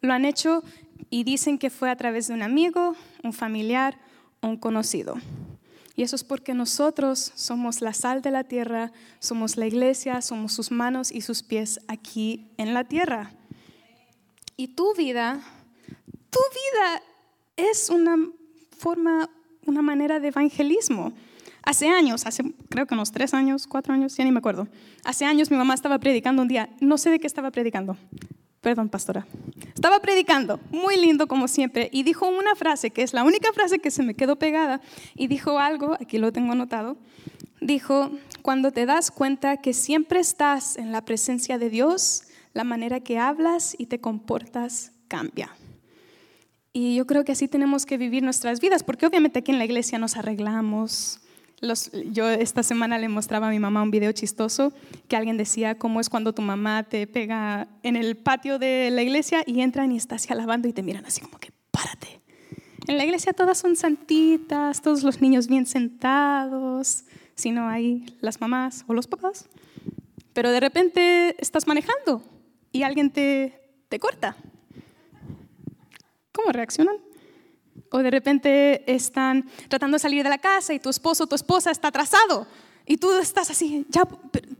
[0.00, 0.62] lo han hecho
[1.10, 3.98] y dicen que fue a través de un amigo, un familiar
[4.40, 5.16] o un conocido.
[5.96, 10.52] Y eso es porque nosotros somos la sal de la tierra, somos la iglesia, somos
[10.52, 13.32] sus manos y sus pies aquí en la tierra.
[14.58, 15.40] Y tu vida,
[16.30, 17.02] tu vida
[17.56, 18.16] es una
[18.76, 19.30] forma,
[19.64, 21.14] una manera de evangelismo.
[21.62, 24.68] Hace años, hace creo que unos tres años, cuatro años, ya ni me acuerdo.
[25.02, 27.96] Hace años mi mamá estaba predicando un día, no sé de qué estaba predicando.
[28.60, 29.26] Perdón, pastora.
[29.76, 33.78] Estaba predicando, muy lindo como siempre, y dijo una frase que es la única frase
[33.78, 34.80] que se me quedó pegada,
[35.14, 36.96] y dijo algo, aquí lo tengo anotado,
[37.60, 38.10] dijo,
[38.40, 42.22] cuando te das cuenta que siempre estás en la presencia de Dios,
[42.54, 45.54] la manera que hablas y te comportas cambia.
[46.72, 49.66] Y yo creo que así tenemos que vivir nuestras vidas, porque obviamente aquí en la
[49.66, 51.20] iglesia nos arreglamos,
[52.10, 54.72] yo esta semana le mostraba a mi mamá un video chistoso
[55.08, 59.02] que alguien decía cómo es cuando tu mamá te pega en el patio de la
[59.02, 62.20] iglesia y entran y estás alabando y te miran así como que párate.
[62.86, 68.40] En la iglesia todas son santitas, todos los niños bien sentados, si no hay las
[68.40, 69.48] mamás o los papás.
[70.34, 72.22] Pero de repente estás manejando
[72.70, 74.36] y alguien te, te corta.
[76.32, 77.05] ¿Cómo reaccionan?
[77.90, 81.34] O de repente están tratando de salir de la casa y tu esposo o tu
[81.34, 82.46] esposa está atrasado.
[82.86, 84.04] Y tú estás así, ya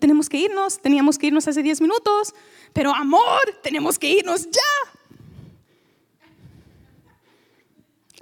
[0.00, 2.34] tenemos que irnos, teníamos que irnos hace 10 minutos,
[2.72, 4.96] pero amor, tenemos que irnos ya.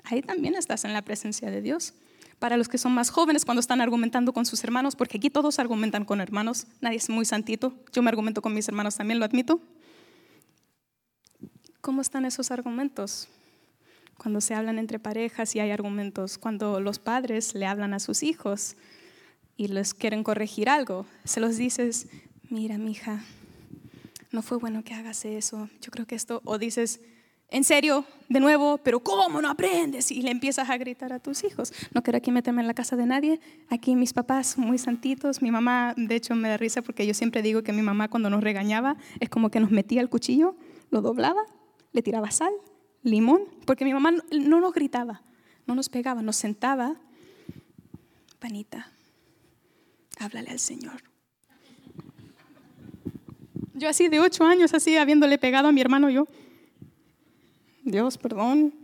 [0.04, 1.94] Ahí también estás en la presencia de Dios.
[2.38, 5.58] Para los que son más jóvenes, cuando están argumentando con sus hermanos, porque aquí todos
[5.58, 9.24] argumentan con hermanos, nadie es muy santito, yo me argumento con mis hermanos también, lo
[9.24, 9.60] admito.
[11.80, 13.28] ¿Cómo están esos argumentos?
[14.18, 18.22] Cuando se hablan entre parejas y hay argumentos, cuando los padres le hablan a sus
[18.22, 18.76] hijos
[19.56, 22.08] y les quieren corregir algo, se los dices,
[22.48, 23.24] mira, mija,
[24.32, 27.00] no fue bueno que hagas eso, yo creo que esto, o dices,
[27.50, 30.10] en serio, de nuevo, pero ¿cómo no aprendes?
[30.10, 31.72] Y le empiezas a gritar a tus hijos.
[31.92, 33.38] No quiero aquí meterme en la casa de nadie.
[33.68, 35.40] Aquí mis papás muy santitos.
[35.40, 38.28] Mi mamá, de hecho, me da risa porque yo siempre digo que mi mamá cuando
[38.28, 40.56] nos regañaba es como que nos metía el cuchillo,
[40.90, 41.42] lo doblaba,
[41.92, 42.52] le tiraba sal
[43.04, 45.22] limón, porque mi mamá no nos gritaba,
[45.66, 46.96] no nos pegaba, nos sentaba.
[48.40, 48.90] Panita,
[50.18, 51.02] háblale al Señor.
[53.74, 56.26] Yo así de ocho años, así habiéndole pegado a mi hermano, yo,
[57.82, 58.74] Dios, perdón,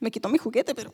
[0.00, 0.92] me quitó mi juguete, pero...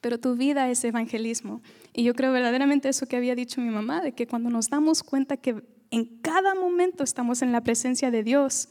[0.00, 1.60] Pero tu vida es evangelismo.
[1.92, 5.02] Y yo creo verdaderamente eso que había dicho mi mamá, de que cuando nos damos
[5.02, 8.70] cuenta que en cada momento estamos en la presencia de Dios,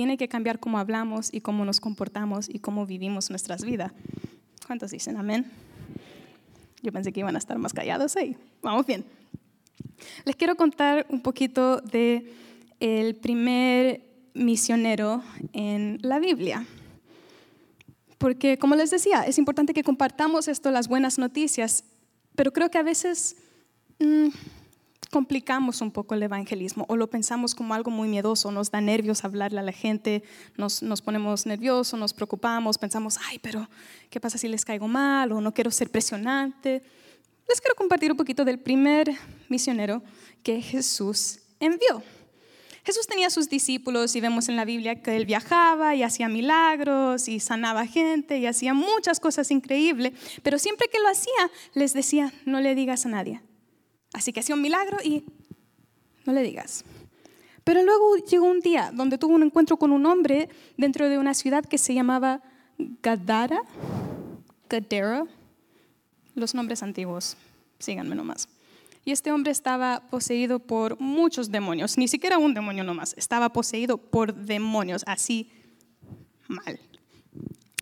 [0.00, 3.92] tiene que cambiar cómo hablamos y cómo nos comportamos y cómo vivimos nuestras vidas.
[4.66, 5.44] ¿Cuántos dicen amén?
[6.82, 8.34] Yo pensé que iban a estar más callados ahí.
[8.62, 9.04] Vamos bien.
[10.24, 12.32] Les quiero contar un poquito de
[12.80, 14.00] el primer
[14.32, 16.64] misionero en la Biblia.
[18.16, 21.84] Porque, como les decía, es importante que compartamos esto, las buenas noticias,
[22.36, 23.36] pero creo que a veces
[23.98, 24.28] mm,
[25.10, 29.24] complicamos un poco el evangelismo o lo pensamos como algo muy miedoso, nos da nervios
[29.24, 30.22] hablarle a la gente,
[30.56, 33.68] nos, nos ponemos nerviosos, nos preocupamos, pensamos, ay, pero
[34.08, 36.82] ¿qué pasa si les caigo mal o no quiero ser presionante?
[37.48, 39.12] Les quiero compartir un poquito del primer
[39.48, 40.02] misionero
[40.42, 42.02] que Jesús envió.
[42.84, 47.28] Jesús tenía sus discípulos y vemos en la Biblia que él viajaba y hacía milagros
[47.28, 52.32] y sanaba gente y hacía muchas cosas increíbles, pero siempre que lo hacía les decía,
[52.46, 53.42] no le digas a nadie,
[54.12, 55.24] Así que hacía un milagro y
[56.24, 56.84] no le digas.
[57.64, 61.34] Pero luego llegó un día donde tuvo un encuentro con un hombre dentro de una
[61.34, 62.42] ciudad que se llamaba
[62.78, 63.62] Gadara,
[64.68, 65.24] Gadara,
[66.34, 67.36] los nombres antiguos,
[67.78, 68.48] síganme nomás.
[69.04, 73.98] Y este hombre estaba poseído por muchos demonios, ni siquiera un demonio nomás, estaba poseído
[73.98, 75.50] por demonios, así
[76.48, 76.80] mal.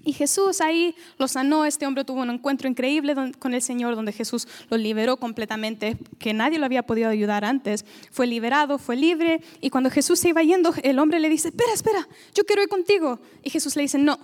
[0.09, 4.11] Y Jesús ahí lo sanó, este hombre tuvo un encuentro increíble con el Señor donde
[4.11, 7.85] Jesús lo liberó completamente, que nadie lo había podido ayudar antes.
[8.11, 11.75] Fue liberado, fue libre y cuando Jesús se iba yendo, el hombre le dice, espera,
[11.75, 13.21] espera, yo quiero ir contigo.
[13.43, 14.19] Y Jesús le dice, no.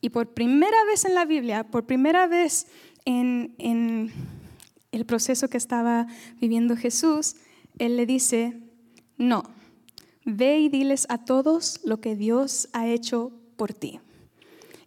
[0.00, 2.66] Y por primera vez en la Biblia, por primera vez
[3.04, 4.12] en,
[4.90, 6.08] el proceso que estaba
[6.40, 7.36] viviendo Jesús,
[7.78, 8.58] Él le dice,
[9.16, 9.44] no,
[10.24, 14.00] ve y diles a todos lo que Dios ha hecho por ti.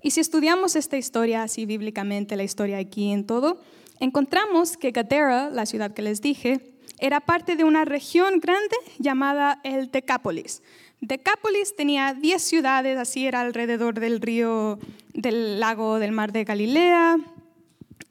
[0.05, 3.59] Y si estudiamos esta historia así bíblicamente, la historia aquí en todo,
[3.99, 9.59] encontramos que Gadara, la ciudad que les dije, era parte de una región grande llamada
[9.63, 10.61] el Decápolis.
[11.01, 14.77] Decápolis tenía 10 ciudades, así era alrededor del río,
[15.15, 17.17] del lago del mar de Galilea.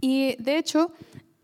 [0.00, 0.90] Y de hecho,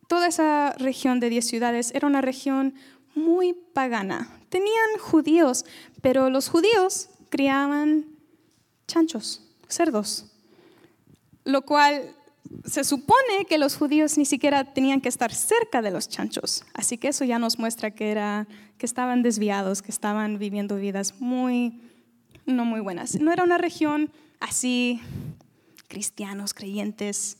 [0.09, 2.75] toda esa región de 10 ciudades era una región
[3.15, 4.37] muy pagana.
[4.49, 5.65] Tenían judíos,
[6.03, 8.07] pero los judíos criaban
[8.89, 10.30] chanchos, cerdos,
[11.45, 12.15] lo cual
[12.65, 16.99] se supone que los judíos ni siquiera tenían que estar cerca de los chanchos, así
[16.99, 18.47] que eso ya nos muestra que, era,
[18.79, 21.81] que estaban desviados, que estaban viviendo vidas muy,
[22.47, 23.21] no muy buenas.
[23.21, 25.01] No era una región así,
[25.89, 27.37] cristianos, creyentes.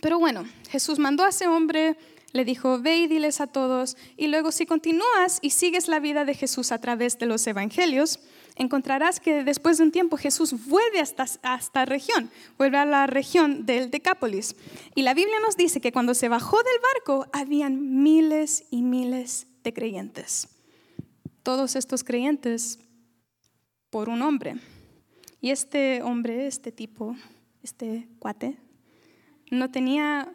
[0.00, 1.96] Pero bueno, Jesús mandó a ese hombre,
[2.32, 6.24] le dijo, ve y diles a todos, y luego si continúas y sigues la vida
[6.24, 8.20] de Jesús a través de los evangelios,
[8.56, 13.66] encontrarás que después de un tiempo Jesús vuelve a esta, región, vuelve a la región
[13.66, 14.56] del Decápolis.
[14.94, 19.46] Y la Biblia nos dice que cuando se bajó del barco habían miles y miles
[19.62, 20.48] de creyentes.
[21.42, 22.80] Todos estos creyentes
[23.90, 24.56] por un hombre.
[25.40, 27.14] Y este hombre, este tipo,
[27.62, 28.56] este cuate,
[29.50, 30.32] no tenía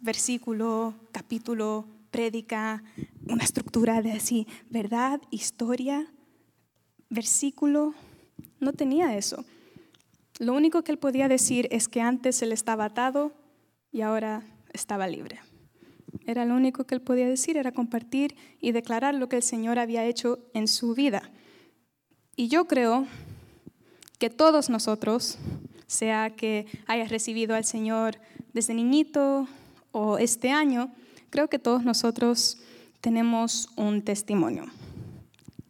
[0.00, 2.82] versículo, capítulo, prédica,
[3.28, 6.12] una estructura de así, verdad, historia
[7.16, 7.94] versículo
[8.60, 9.44] no tenía eso.
[10.38, 13.32] Lo único que él podía decir es que antes él estaba atado
[13.90, 15.40] y ahora estaba libre.
[16.26, 19.78] Era lo único que él podía decir, era compartir y declarar lo que el Señor
[19.78, 21.30] había hecho en su vida.
[22.36, 23.06] Y yo creo
[24.18, 25.38] que todos nosotros,
[25.86, 28.18] sea que hayas recibido al Señor
[28.52, 29.48] desde niñito
[29.92, 30.92] o este año,
[31.30, 32.58] creo que todos nosotros
[33.00, 34.64] tenemos un testimonio.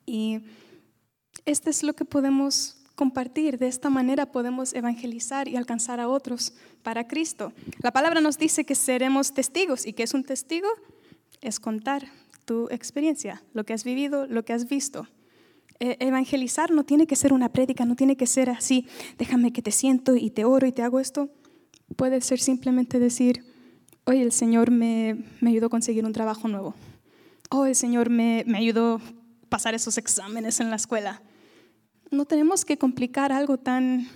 [0.07, 0.41] Y
[1.47, 3.59] este es lo que podemos compartir.
[3.59, 7.53] De esta manera podemos evangelizar y alcanzar a otros para Cristo.
[7.81, 10.69] La palabra nos dice que seremos testigos y que es un testigo
[11.41, 12.09] es contar
[12.45, 15.07] tu experiencia, lo que has vivido, lo que has visto.
[15.79, 18.87] E, evangelizar no tiene que ser una prédica, no tiene que ser así,
[19.19, 21.29] déjame que te siento y te oro y te hago esto.
[21.97, 23.45] Puede ser simplemente decir,
[24.05, 26.75] hoy el Señor me, ayudó a conseguir un trabajo nuevo.
[27.51, 31.21] Oh, el Señor me, me ayudó a pasar esos exámenes en la escuela
[32.11, 34.09] no tenemos que complicar algo tan...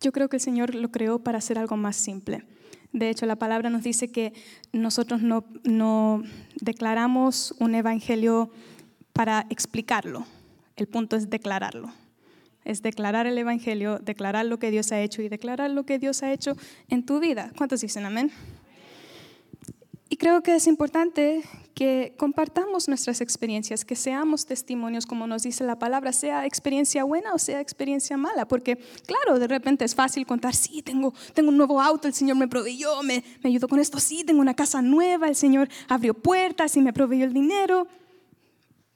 [0.00, 2.44] Yo creo que el Señor lo creó para hacer algo más simple.
[2.92, 4.32] De hecho, la palabra nos dice que
[4.72, 6.22] nosotros no, no
[6.60, 8.50] declaramos un evangelio
[9.12, 10.26] para explicarlo.
[10.76, 11.92] El punto es declararlo.
[12.64, 16.22] Es declarar el evangelio, declarar lo que Dios ha hecho y declarar lo que Dios
[16.22, 16.56] ha hecho
[16.88, 17.50] en tu vida.
[17.56, 18.30] ¿Cuántos dicen amén?
[20.08, 21.42] Y creo que es importante
[21.74, 27.34] que compartamos nuestras experiencias, que seamos testimonios, como nos dice la palabra, sea experiencia buena
[27.34, 31.56] o sea experiencia mala, porque claro, de repente es fácil contar, sí, tengo, tengo un
[31.56, 34.82] nuevo auto, el Señor me proveyó, me, me ayudó con esto, sí, tengo una casa
[34.82, 37.88] nueva, el Señor abrió puertas y me proveyó el dinero,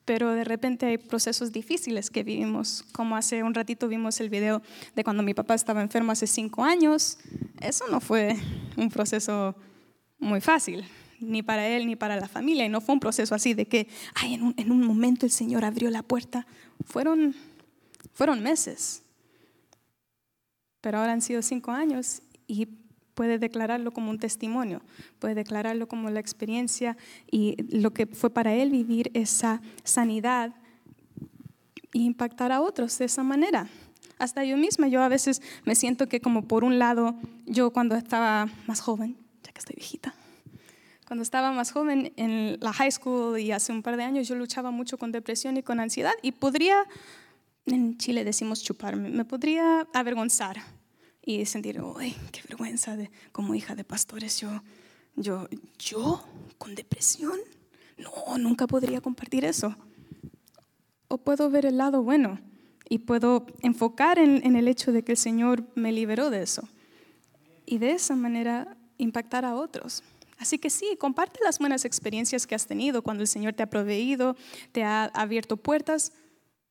[0.04, 4.62] pero de repente hay procesos difíciles que vivimos, como hace un ratito vimos el video
[4.94, 7.18] de cuando mi papá estaba enfermo hace cinco años,
[7.60, 8.36] eso no fue
[8.76, 9.56] un proceso
[10.20, 10.84] muy fácil
[11.20, 12.64] ni para él ni para la familia.
[12.64, 15.33] Y no fue un proceso así de que, ay, en un, en un momento el
[15.33, 16.46] Señor abrió la puerta.
[16.85, 17.35] Fueron,
[18.12, 19.02] fueron meses.
[20.81, 22.66] Pero ahora han sido cinco años y
[23.18, 24.81] puede declararlo como un testimonio,
[25.18, 26.96] puede declararlo como la experiencia
[27.28, 30.54] y lo que fue para él vivir esa sanidad
[31.92, 33.68] e impactar a otros de esa manera.
[34.20, 37.96] Hasta yo misma, yo a veces me siento que como por un lado, yo cuando
[37.96, 40.14] estaba más joven, ya que estoy viejita,
[41.08, 44.34] cuando estaba más joven en la high school y hace un par de años yo
[44.34, 46.84] luchaba mucho con depresión y con ansiedad y podría,
[47.64, 50.58] en Chile decimos chuparme, me podría avergonzar
[51.22, 54.62] y sentir, uy, qué vergüenza de como hija de pastores yo,
[55.16, 56.22] yo, yo
[56.58, 57.38] con depresión.
[57.96, 59.74] No, nunca podría compartir eso.
[61.08, 62.38] O puedo ver el lado bueno
[62.86, 66.68] y puedo enfocar en, en el hecho de que el Señor me liberó de eso.
[67.64, 70.02] Y de esa manera impactar a otros.
[70.38, 73.70] Así que sí, comparte las buenas experiencias que has tenido cuando el Señor te ha
[73.70, 74.37] proveído,
[74.72, 76.12] te ha abierto puertas,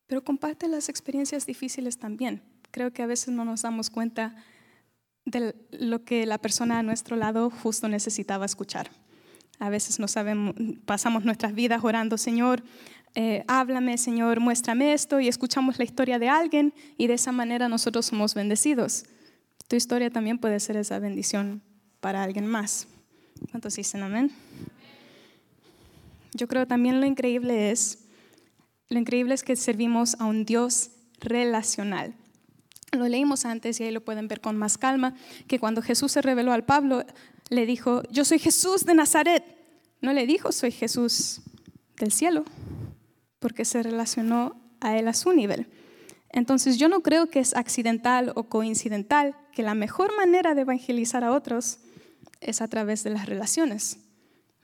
[0.06, 2.42] pero comparte las experiencias difíciles también.
[2.70, 4.34] Creo que a veces no nos damos cuenta
[5.26, 8.90] de lo que la persona a nuestro lado justo necesitaba escuchar.
[9.58, 10.54] A veces no sabemos,
[10.86, 12.62] pasamos nuestras vidas orando, Señor,
[13.14, 17.68] eh, háblame, Señor, muéstrame esto, y escuchamos la historia de alguien y de esa manera
[17.68, 19.04] nosotros somos bendecidos.
[19.66, 21.62] Tu historia también puede ser esa bendición
[22.00, 22.86] para alguien más.
[23.50, 24.32] ¿Cuántos dicen amén?
[26.34, 27.98] Yo creo también lo increíble es,
[28.88, 32.14] lo increíble es que servimos a un Dios relacional.
[32.92, 35.14] Lo leímos antes y ahí lo pueden ver con más calma,
[35.46, 37.04] que cuando Jesús se reveló al Pablo,
[37.50, 39.44] le dijo, yo soy Jesús de Nazaret.
[40.00, 41.40] No le dijo, soy Jesús
[41.96, 42.44] del cielo,
[43.40, 45.66] porque se relacionó a él a su nivel.
[46.30, 51.24] Entonces yo no creo que es accidental o coincidental que la mejor manera de evangelizar
[51.24, 51.78] a otros
[52.40, 53.98] es a través de las relaciones.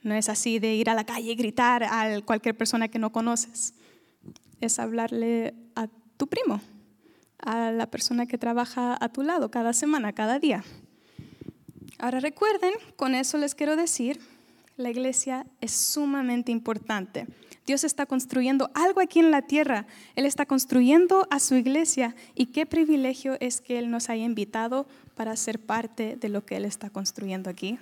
[0.03, 3.11] No es así de ir a la calle y gritar a cualquier persona que no
[3.11, 3.75] conoces.
[4.61, 6.61] Es hablarle a tu primo,
[7.39, 10.63] a la persona que trabaja a tu lado cada semana, cada día.
[11.99, 14.21] Ahora recuerden, con eso les quiero decir,
[14.77, 17.27] la iglesia es sumamente importante.
[17.67, 19.87] Dios está construyendo algo aquí en la tierra.
[20.17, 24.87] Él está construyendo a su iglesia y qué privilegio es que Él nos haya invitado
[25.15, 27.79] para ser parte de lo que Él está construyendo aquí.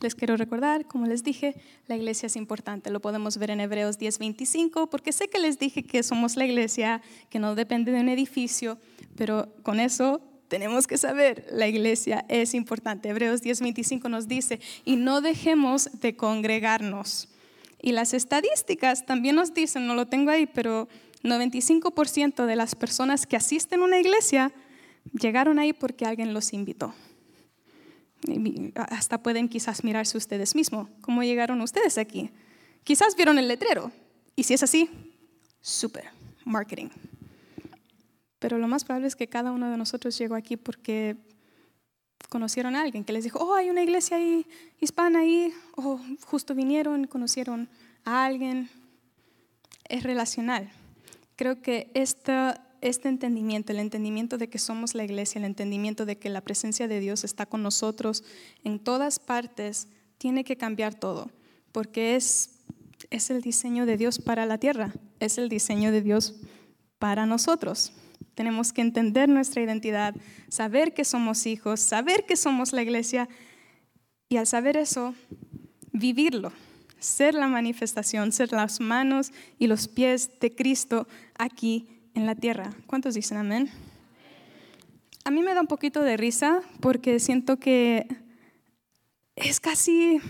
[0.00, 1.56] Les quiero recordar, como les dije,
[1.88, 2.90] la iglesia es importante.
[2.90, 7.02] Lo podemos ver en Hebreos 10:25, porque sé que les dije que somos la iglesia,
[7.30, 8.78] que no depende de un edificio,
[9.16, 13.08] pero con eso tenemos que saber, la iglesia es importante.
[13.08, 17.28] Hebreos 10:25 nos dice, y no dejemos de congregarnos.
[17.82, 20.88] Y las estadísticas también nos dicen, no lo tengo ahí, pero
[21.22, 24.52] 95% de las personas que asisten a una iglesia
[25.12, 26.94] llegaron ahí porque alguien los invitó.
[28.74, 30.88] hasta pueden quizás mirarse ustedes mismos.
[31.00, 32.30] ¿Cómo llegaron ustedes aquí?
[32.84, 33.92] Quizás vieron el letrero.
[34.34, 34.88] Y si es así,
[35.60, 36.04] súper,
[36.44, 36.88] marketing.
[38.38, 41.16] Pero lo más probable es que cada uno de nosotros llegó aquí porque
[42.28, 44.46] conocieron a alguien que les dijo, oh, hay una iglesia ahí,
[44.80, 47.68] hispana ahí, o justo vinieron, conocieron
[48.04, 48.70] a alguien.
[49.88, 50.70] Es relacional.
[51.36, 56.18] Creo que esta, este entendimiento, el entendimiento de que somos la iglesia, el entendimiento de
[56.18, 58.24] que la presencia de Dios está con nosotros
[58.64, 61.30] en todas partes, tiene que cambiar todo,
[61.72, 62.60] porque es,
[63.10, 66.36] es el diseño de Dios para la tierra, es el diseño de Dios
[66.98, 67.92] para nosotros.
[68.34, 70.14] Tenemos que entender nuestra identidad,
[70.48, 73.28] saber que somos hijos, saber que somos la iglesia
[74.28, 75.14] y al saber eso,
[75.92, 76.52] vivirlo,
[76.98, 82.72] ser la manifestación, ser las manos y los pies de Cristo aquí en la tierra.
[82.86, 83.70] ¿Cuántos dicen amén?
[85.24, 88.08] A mí me da un poquito de risa porque siento que
[89.36, 90.20] es casi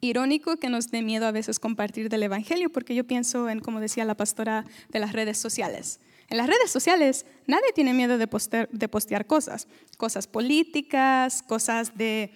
[0.00, 3.80] irónico que nos dé miedo a veces compartir del Evangelio, porque yo pienso en, como
[3.80, 5.98] decía la pastora, de las redes sociales.
[6.30, 9.66] En las redes sociales nadie tiene miedo de postear, cosas,
[9.96, 12.30] cosas políticas, cosas de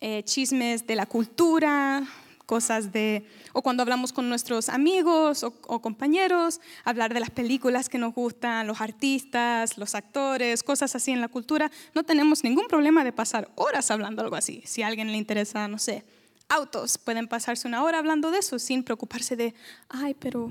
[0.00, 2.06] eh, chismes de la cultura,
[2.48, 7.90] cosas de, o cuando hablamos con nuestros amigos o, o, compañeros, hablar de las películas
[7.90, 12.66] que nos gustan, los artistas, los actores, cosas así en la cultura, no tenemos ningún
[12.66, 14.62] problema de pasar horas hablando algo así.
[14.64, 16.06] Si a alguien le interesa, no sé,
[16.48, 19.52] autos, pueden pasarse una hora hablando de eso sin preocuparse de,
[19.90, 20.50] ay, pero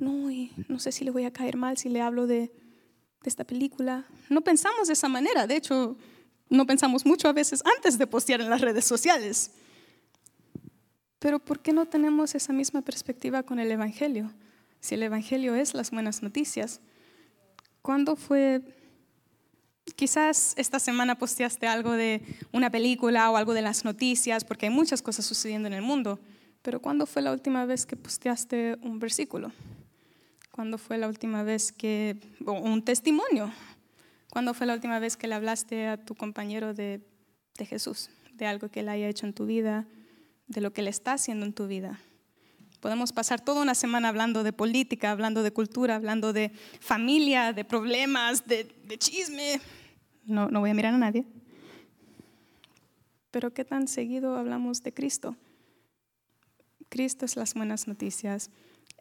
[0.00, 0.28] no,
[0.66, 2.50] no sé si le voy a caer mal si le hablo de,
[3.24, 4.04] esta película.
[4.28, 5.96] No pensamos de esa manera, de hecho,
[6.48, 9.52] no pensamos mucho a veces antes de postear en las redes sociales.
[11.18, 14.32] Pero ¿por qué no tenemos esa misma perspectiva con el Evangelio?
[14.80, 16.80] Si el Evangelio es las buenas noticias,
[17.82, 18.60] ¿cuándo fue?
[19.94, 24.72] Quizás esta semana posteaste algo de una película o algo de las noticias, porque hay
[24.72, 26.20] muchas cosas sucediendo en el mundo,
[26.62, 29.52] pero ¿cuándo fue la última vez que posteaste un versículo?
[30.50, 33.52] ¿Cuándo fue la última vez que, un testimonio,
[34.30, 37.00] cuándo fue la última vez que le hablaste a tu compañero de,
[37.56, 39.86] de Jesús, de algo que él haya hecho en tu vida,
[40.46, 42.00] de lo que él está haciendo en tu vida?
[42.80, 47.64] Podemos pasar toda una semana hablando de política, hablando de cultura, hablando de familia, de
[47.64, 49.60] problemas, de, de chisme.
[50.24, 51.24] No, no voy a mirar a nadie.
[53.30, 55.36] Pero ¿qué tan seguido hablamos de Cristo?
[56.88, 58.50] Cristo es las buenas noticias.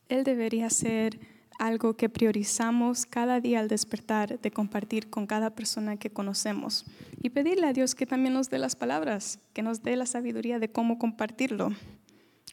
[0.09, 1.19] Él debería ser
[1.59, 6.85] algo que priorizamos cada día al despertar de compartir con cada persona que conocemos
[7.25, 10.59] y pedirle a Dios que también nos dé las palabras, que nos dé la sabiduría
[10.59, 11.73] de cómo compartirlo.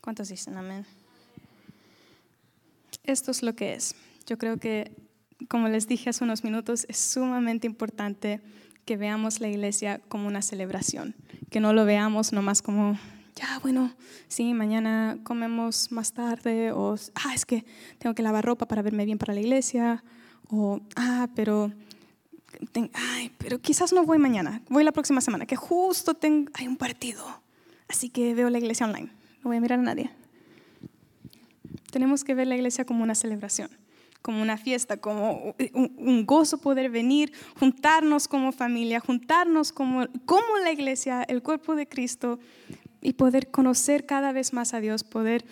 [0.01, 0.87] ¿Cuántos dicen amén?
[3.05, 3.95] Esto es lo que es.
[4.27, 4.91] Yo creo que,
[5.51, 8.41] como les dije hace unos minutos, es sumamente importante
[8.87, 11.17] que veamos la iglesia como una celebración,
[11.51, 12.99] que no lo veamos nomás como
[13.35, 13.93] ya, bueno,
[14.29, 17.67] sí, mañana comemos más tarde, o, ah, es que
[17.99, 20.03] tengo que lavar ropa para verme bien para la iglesia,
[20.49, 21.73] o, ah, pero,
[22.95, 26.17] ay, pero quizás no voy mañana, voy la próxima semana, que justo
[26.55, 27.25] hay un partido,
[27.89, 29.11] así que veo la iglesia online,
[29.43, 30.11] no voy a mirar a nadie.
[31.91, 33.71] Tenemos que ver la iglesia como una celebración,
[34.23, 40.73] como una fiesta, como un, gozo poder venir, juntarnos como familia, juntarnos como, como la
[40.73, 42.39] iglesia, el cuerpo de Cristo,
[43.03, 45.45] y poder conocer cada vez más a Dios, poder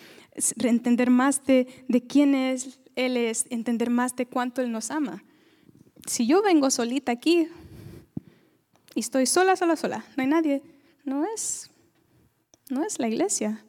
[0.62, 1.66] entender más de,
[2.08, 5.22] quién es Él es, entender más de cuánto Él nos ama.
[6.06, 7.48] Si yo vengo solita aquí
[8.94, 10.62] y estoy sola, sola, sola, no hay nadie,
[11.04, 11.70] no es,
[12.68, 13.64] no es la iglesia,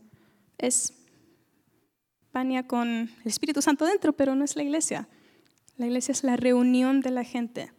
[0.58, 0.94] es
[2.32, 5.10] Pania con el Espíritu Santo dentro, pero no es la iglesia.
[5.78, 7.72] La iglesia es la reunión de la gente.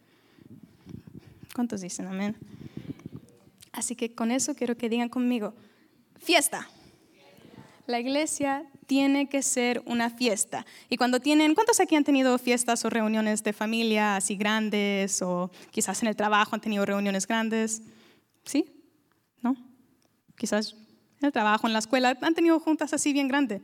[1.55, 2.35] ¿Cuántos dicen amén?
[3.71, 5.55] Así que con eso quiero que digan conmigo,
[6.19, 6.69] fiesta.
[7.87, 10.67] La iglesia tiene que ser una fiesta.
[10.87, 15.49] Y cuando tienen, ¿cuántos aquí han tenido fiestas o reuniones de familia así grandes o
[15.71, 17.81] quizás en el trabajo han tenido reuniones grandes?
[18.45, 18.65] ¿Sí?
[19.41, 19.55] ¿No?
[20.37, 20.75] Quizás
[21.19, 23.63] en el trabajo, en la escuela, han tenido juntas así bien grandes.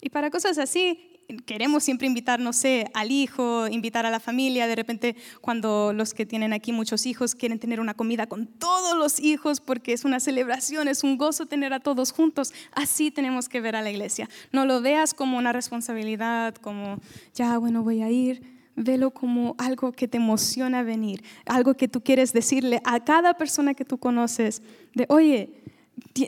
[0.00, 1.13] Y para cosas así,
[1.46, 4.66] queremos siempre invitar, no sé, al hijo, invitar a la familia.
[4.66, 8.96] De repente, cuando los que tienen aquí muchos hijos quieren tener una comida con todos
[8.96, 12.52] los hijos porque es una celebración, es un gozo tener a todos juntos.
[12.72, 14.28] Así tenemos que ver a la iglesia.
[14.52, 16.98] No lo veas como una responsabilidad, como,
[17.34, 18.54] ya, bueno, voy a ir.
[18.76, 23.74] Velo como algo que te emociona venir, algo que tú quieres decirle a cada persona
[23.74, 24.62] que tú conoces,
[24.94, 25.62] de, oye,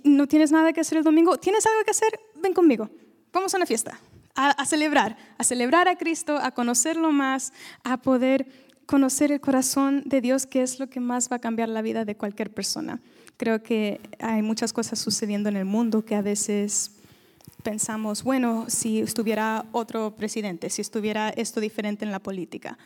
[0.04, 2.20] no tienes nada que hacer el domingo, ¿tienes algo que hacer?
[2.40, 2.88] Ven conmigo,
[3.32, 3.98] vamos a una fiesta
[4.36, 7.52] a, celebrar, a celebrar a Cristo, a conocerlo más,
[7.84, 8.46] a poder
[8.86, 12.04] conocer el corazón de Dios, que es lo que más va a cambiar la vida
[12.04, 13.00] de cualquier persona.
[13.36, 16.92] Creo que hay muchas cosas sucediendo en el mundo que a veces
[17.62, 22.78] pensamos, bueno, si estuviera otro presidente, si estuviera esto diferente en la política.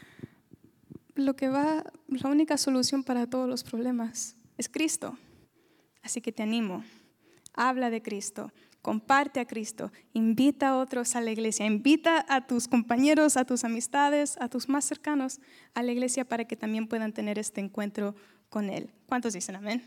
[1.14, 5.18] Lo que va, la única solución para todos los problemas es Cristo.
[6.02, 6.82] Así que te animo,
[7.52, 8.50] habla de Cristo,
[8.82, 13.64] comparte a Cristo, invita a otros a la iglesia, invita a tus compañeros, a tus
[13.64, 15.40] amistades, a tus más cercanos
[15.74, 18.14] a la iglesia para que también puedan tener este encuentro
[18.48, 18.90] con Él.
[19.06, 19.82] ¿Cuántos dicen amén?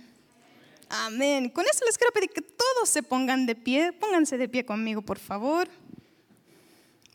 [0.89, 1.49] Amén.
[1.49, 3.93] Con eso les quiero pedir que todos se pongan de pie.
[3.93, 5.67] Pónganse de pie conmigo, por favor.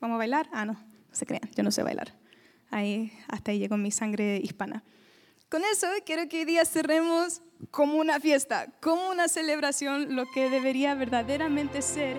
[0.01, 0.49] ¿Vamos a bailar?
[0.53, 0.81] Ah, no, no
[1.15, 2.15] se crean, yo no sé bailar.
[2.71, 4.83] Ahí, hasta ahí llegó mi sangre hispana.
[5.51, 7.41] Con eso quiero que hoy día cerremos
[7.71, 12.19] como una fiesta, como una celebración, lo que debería verdaderamente ser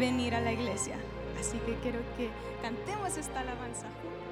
[0.00, 0.96] venir a la iglesia.
[1.38, 2.30] Así que quiero que
[2.62, 4.24] cantemos esta alabanza juntas.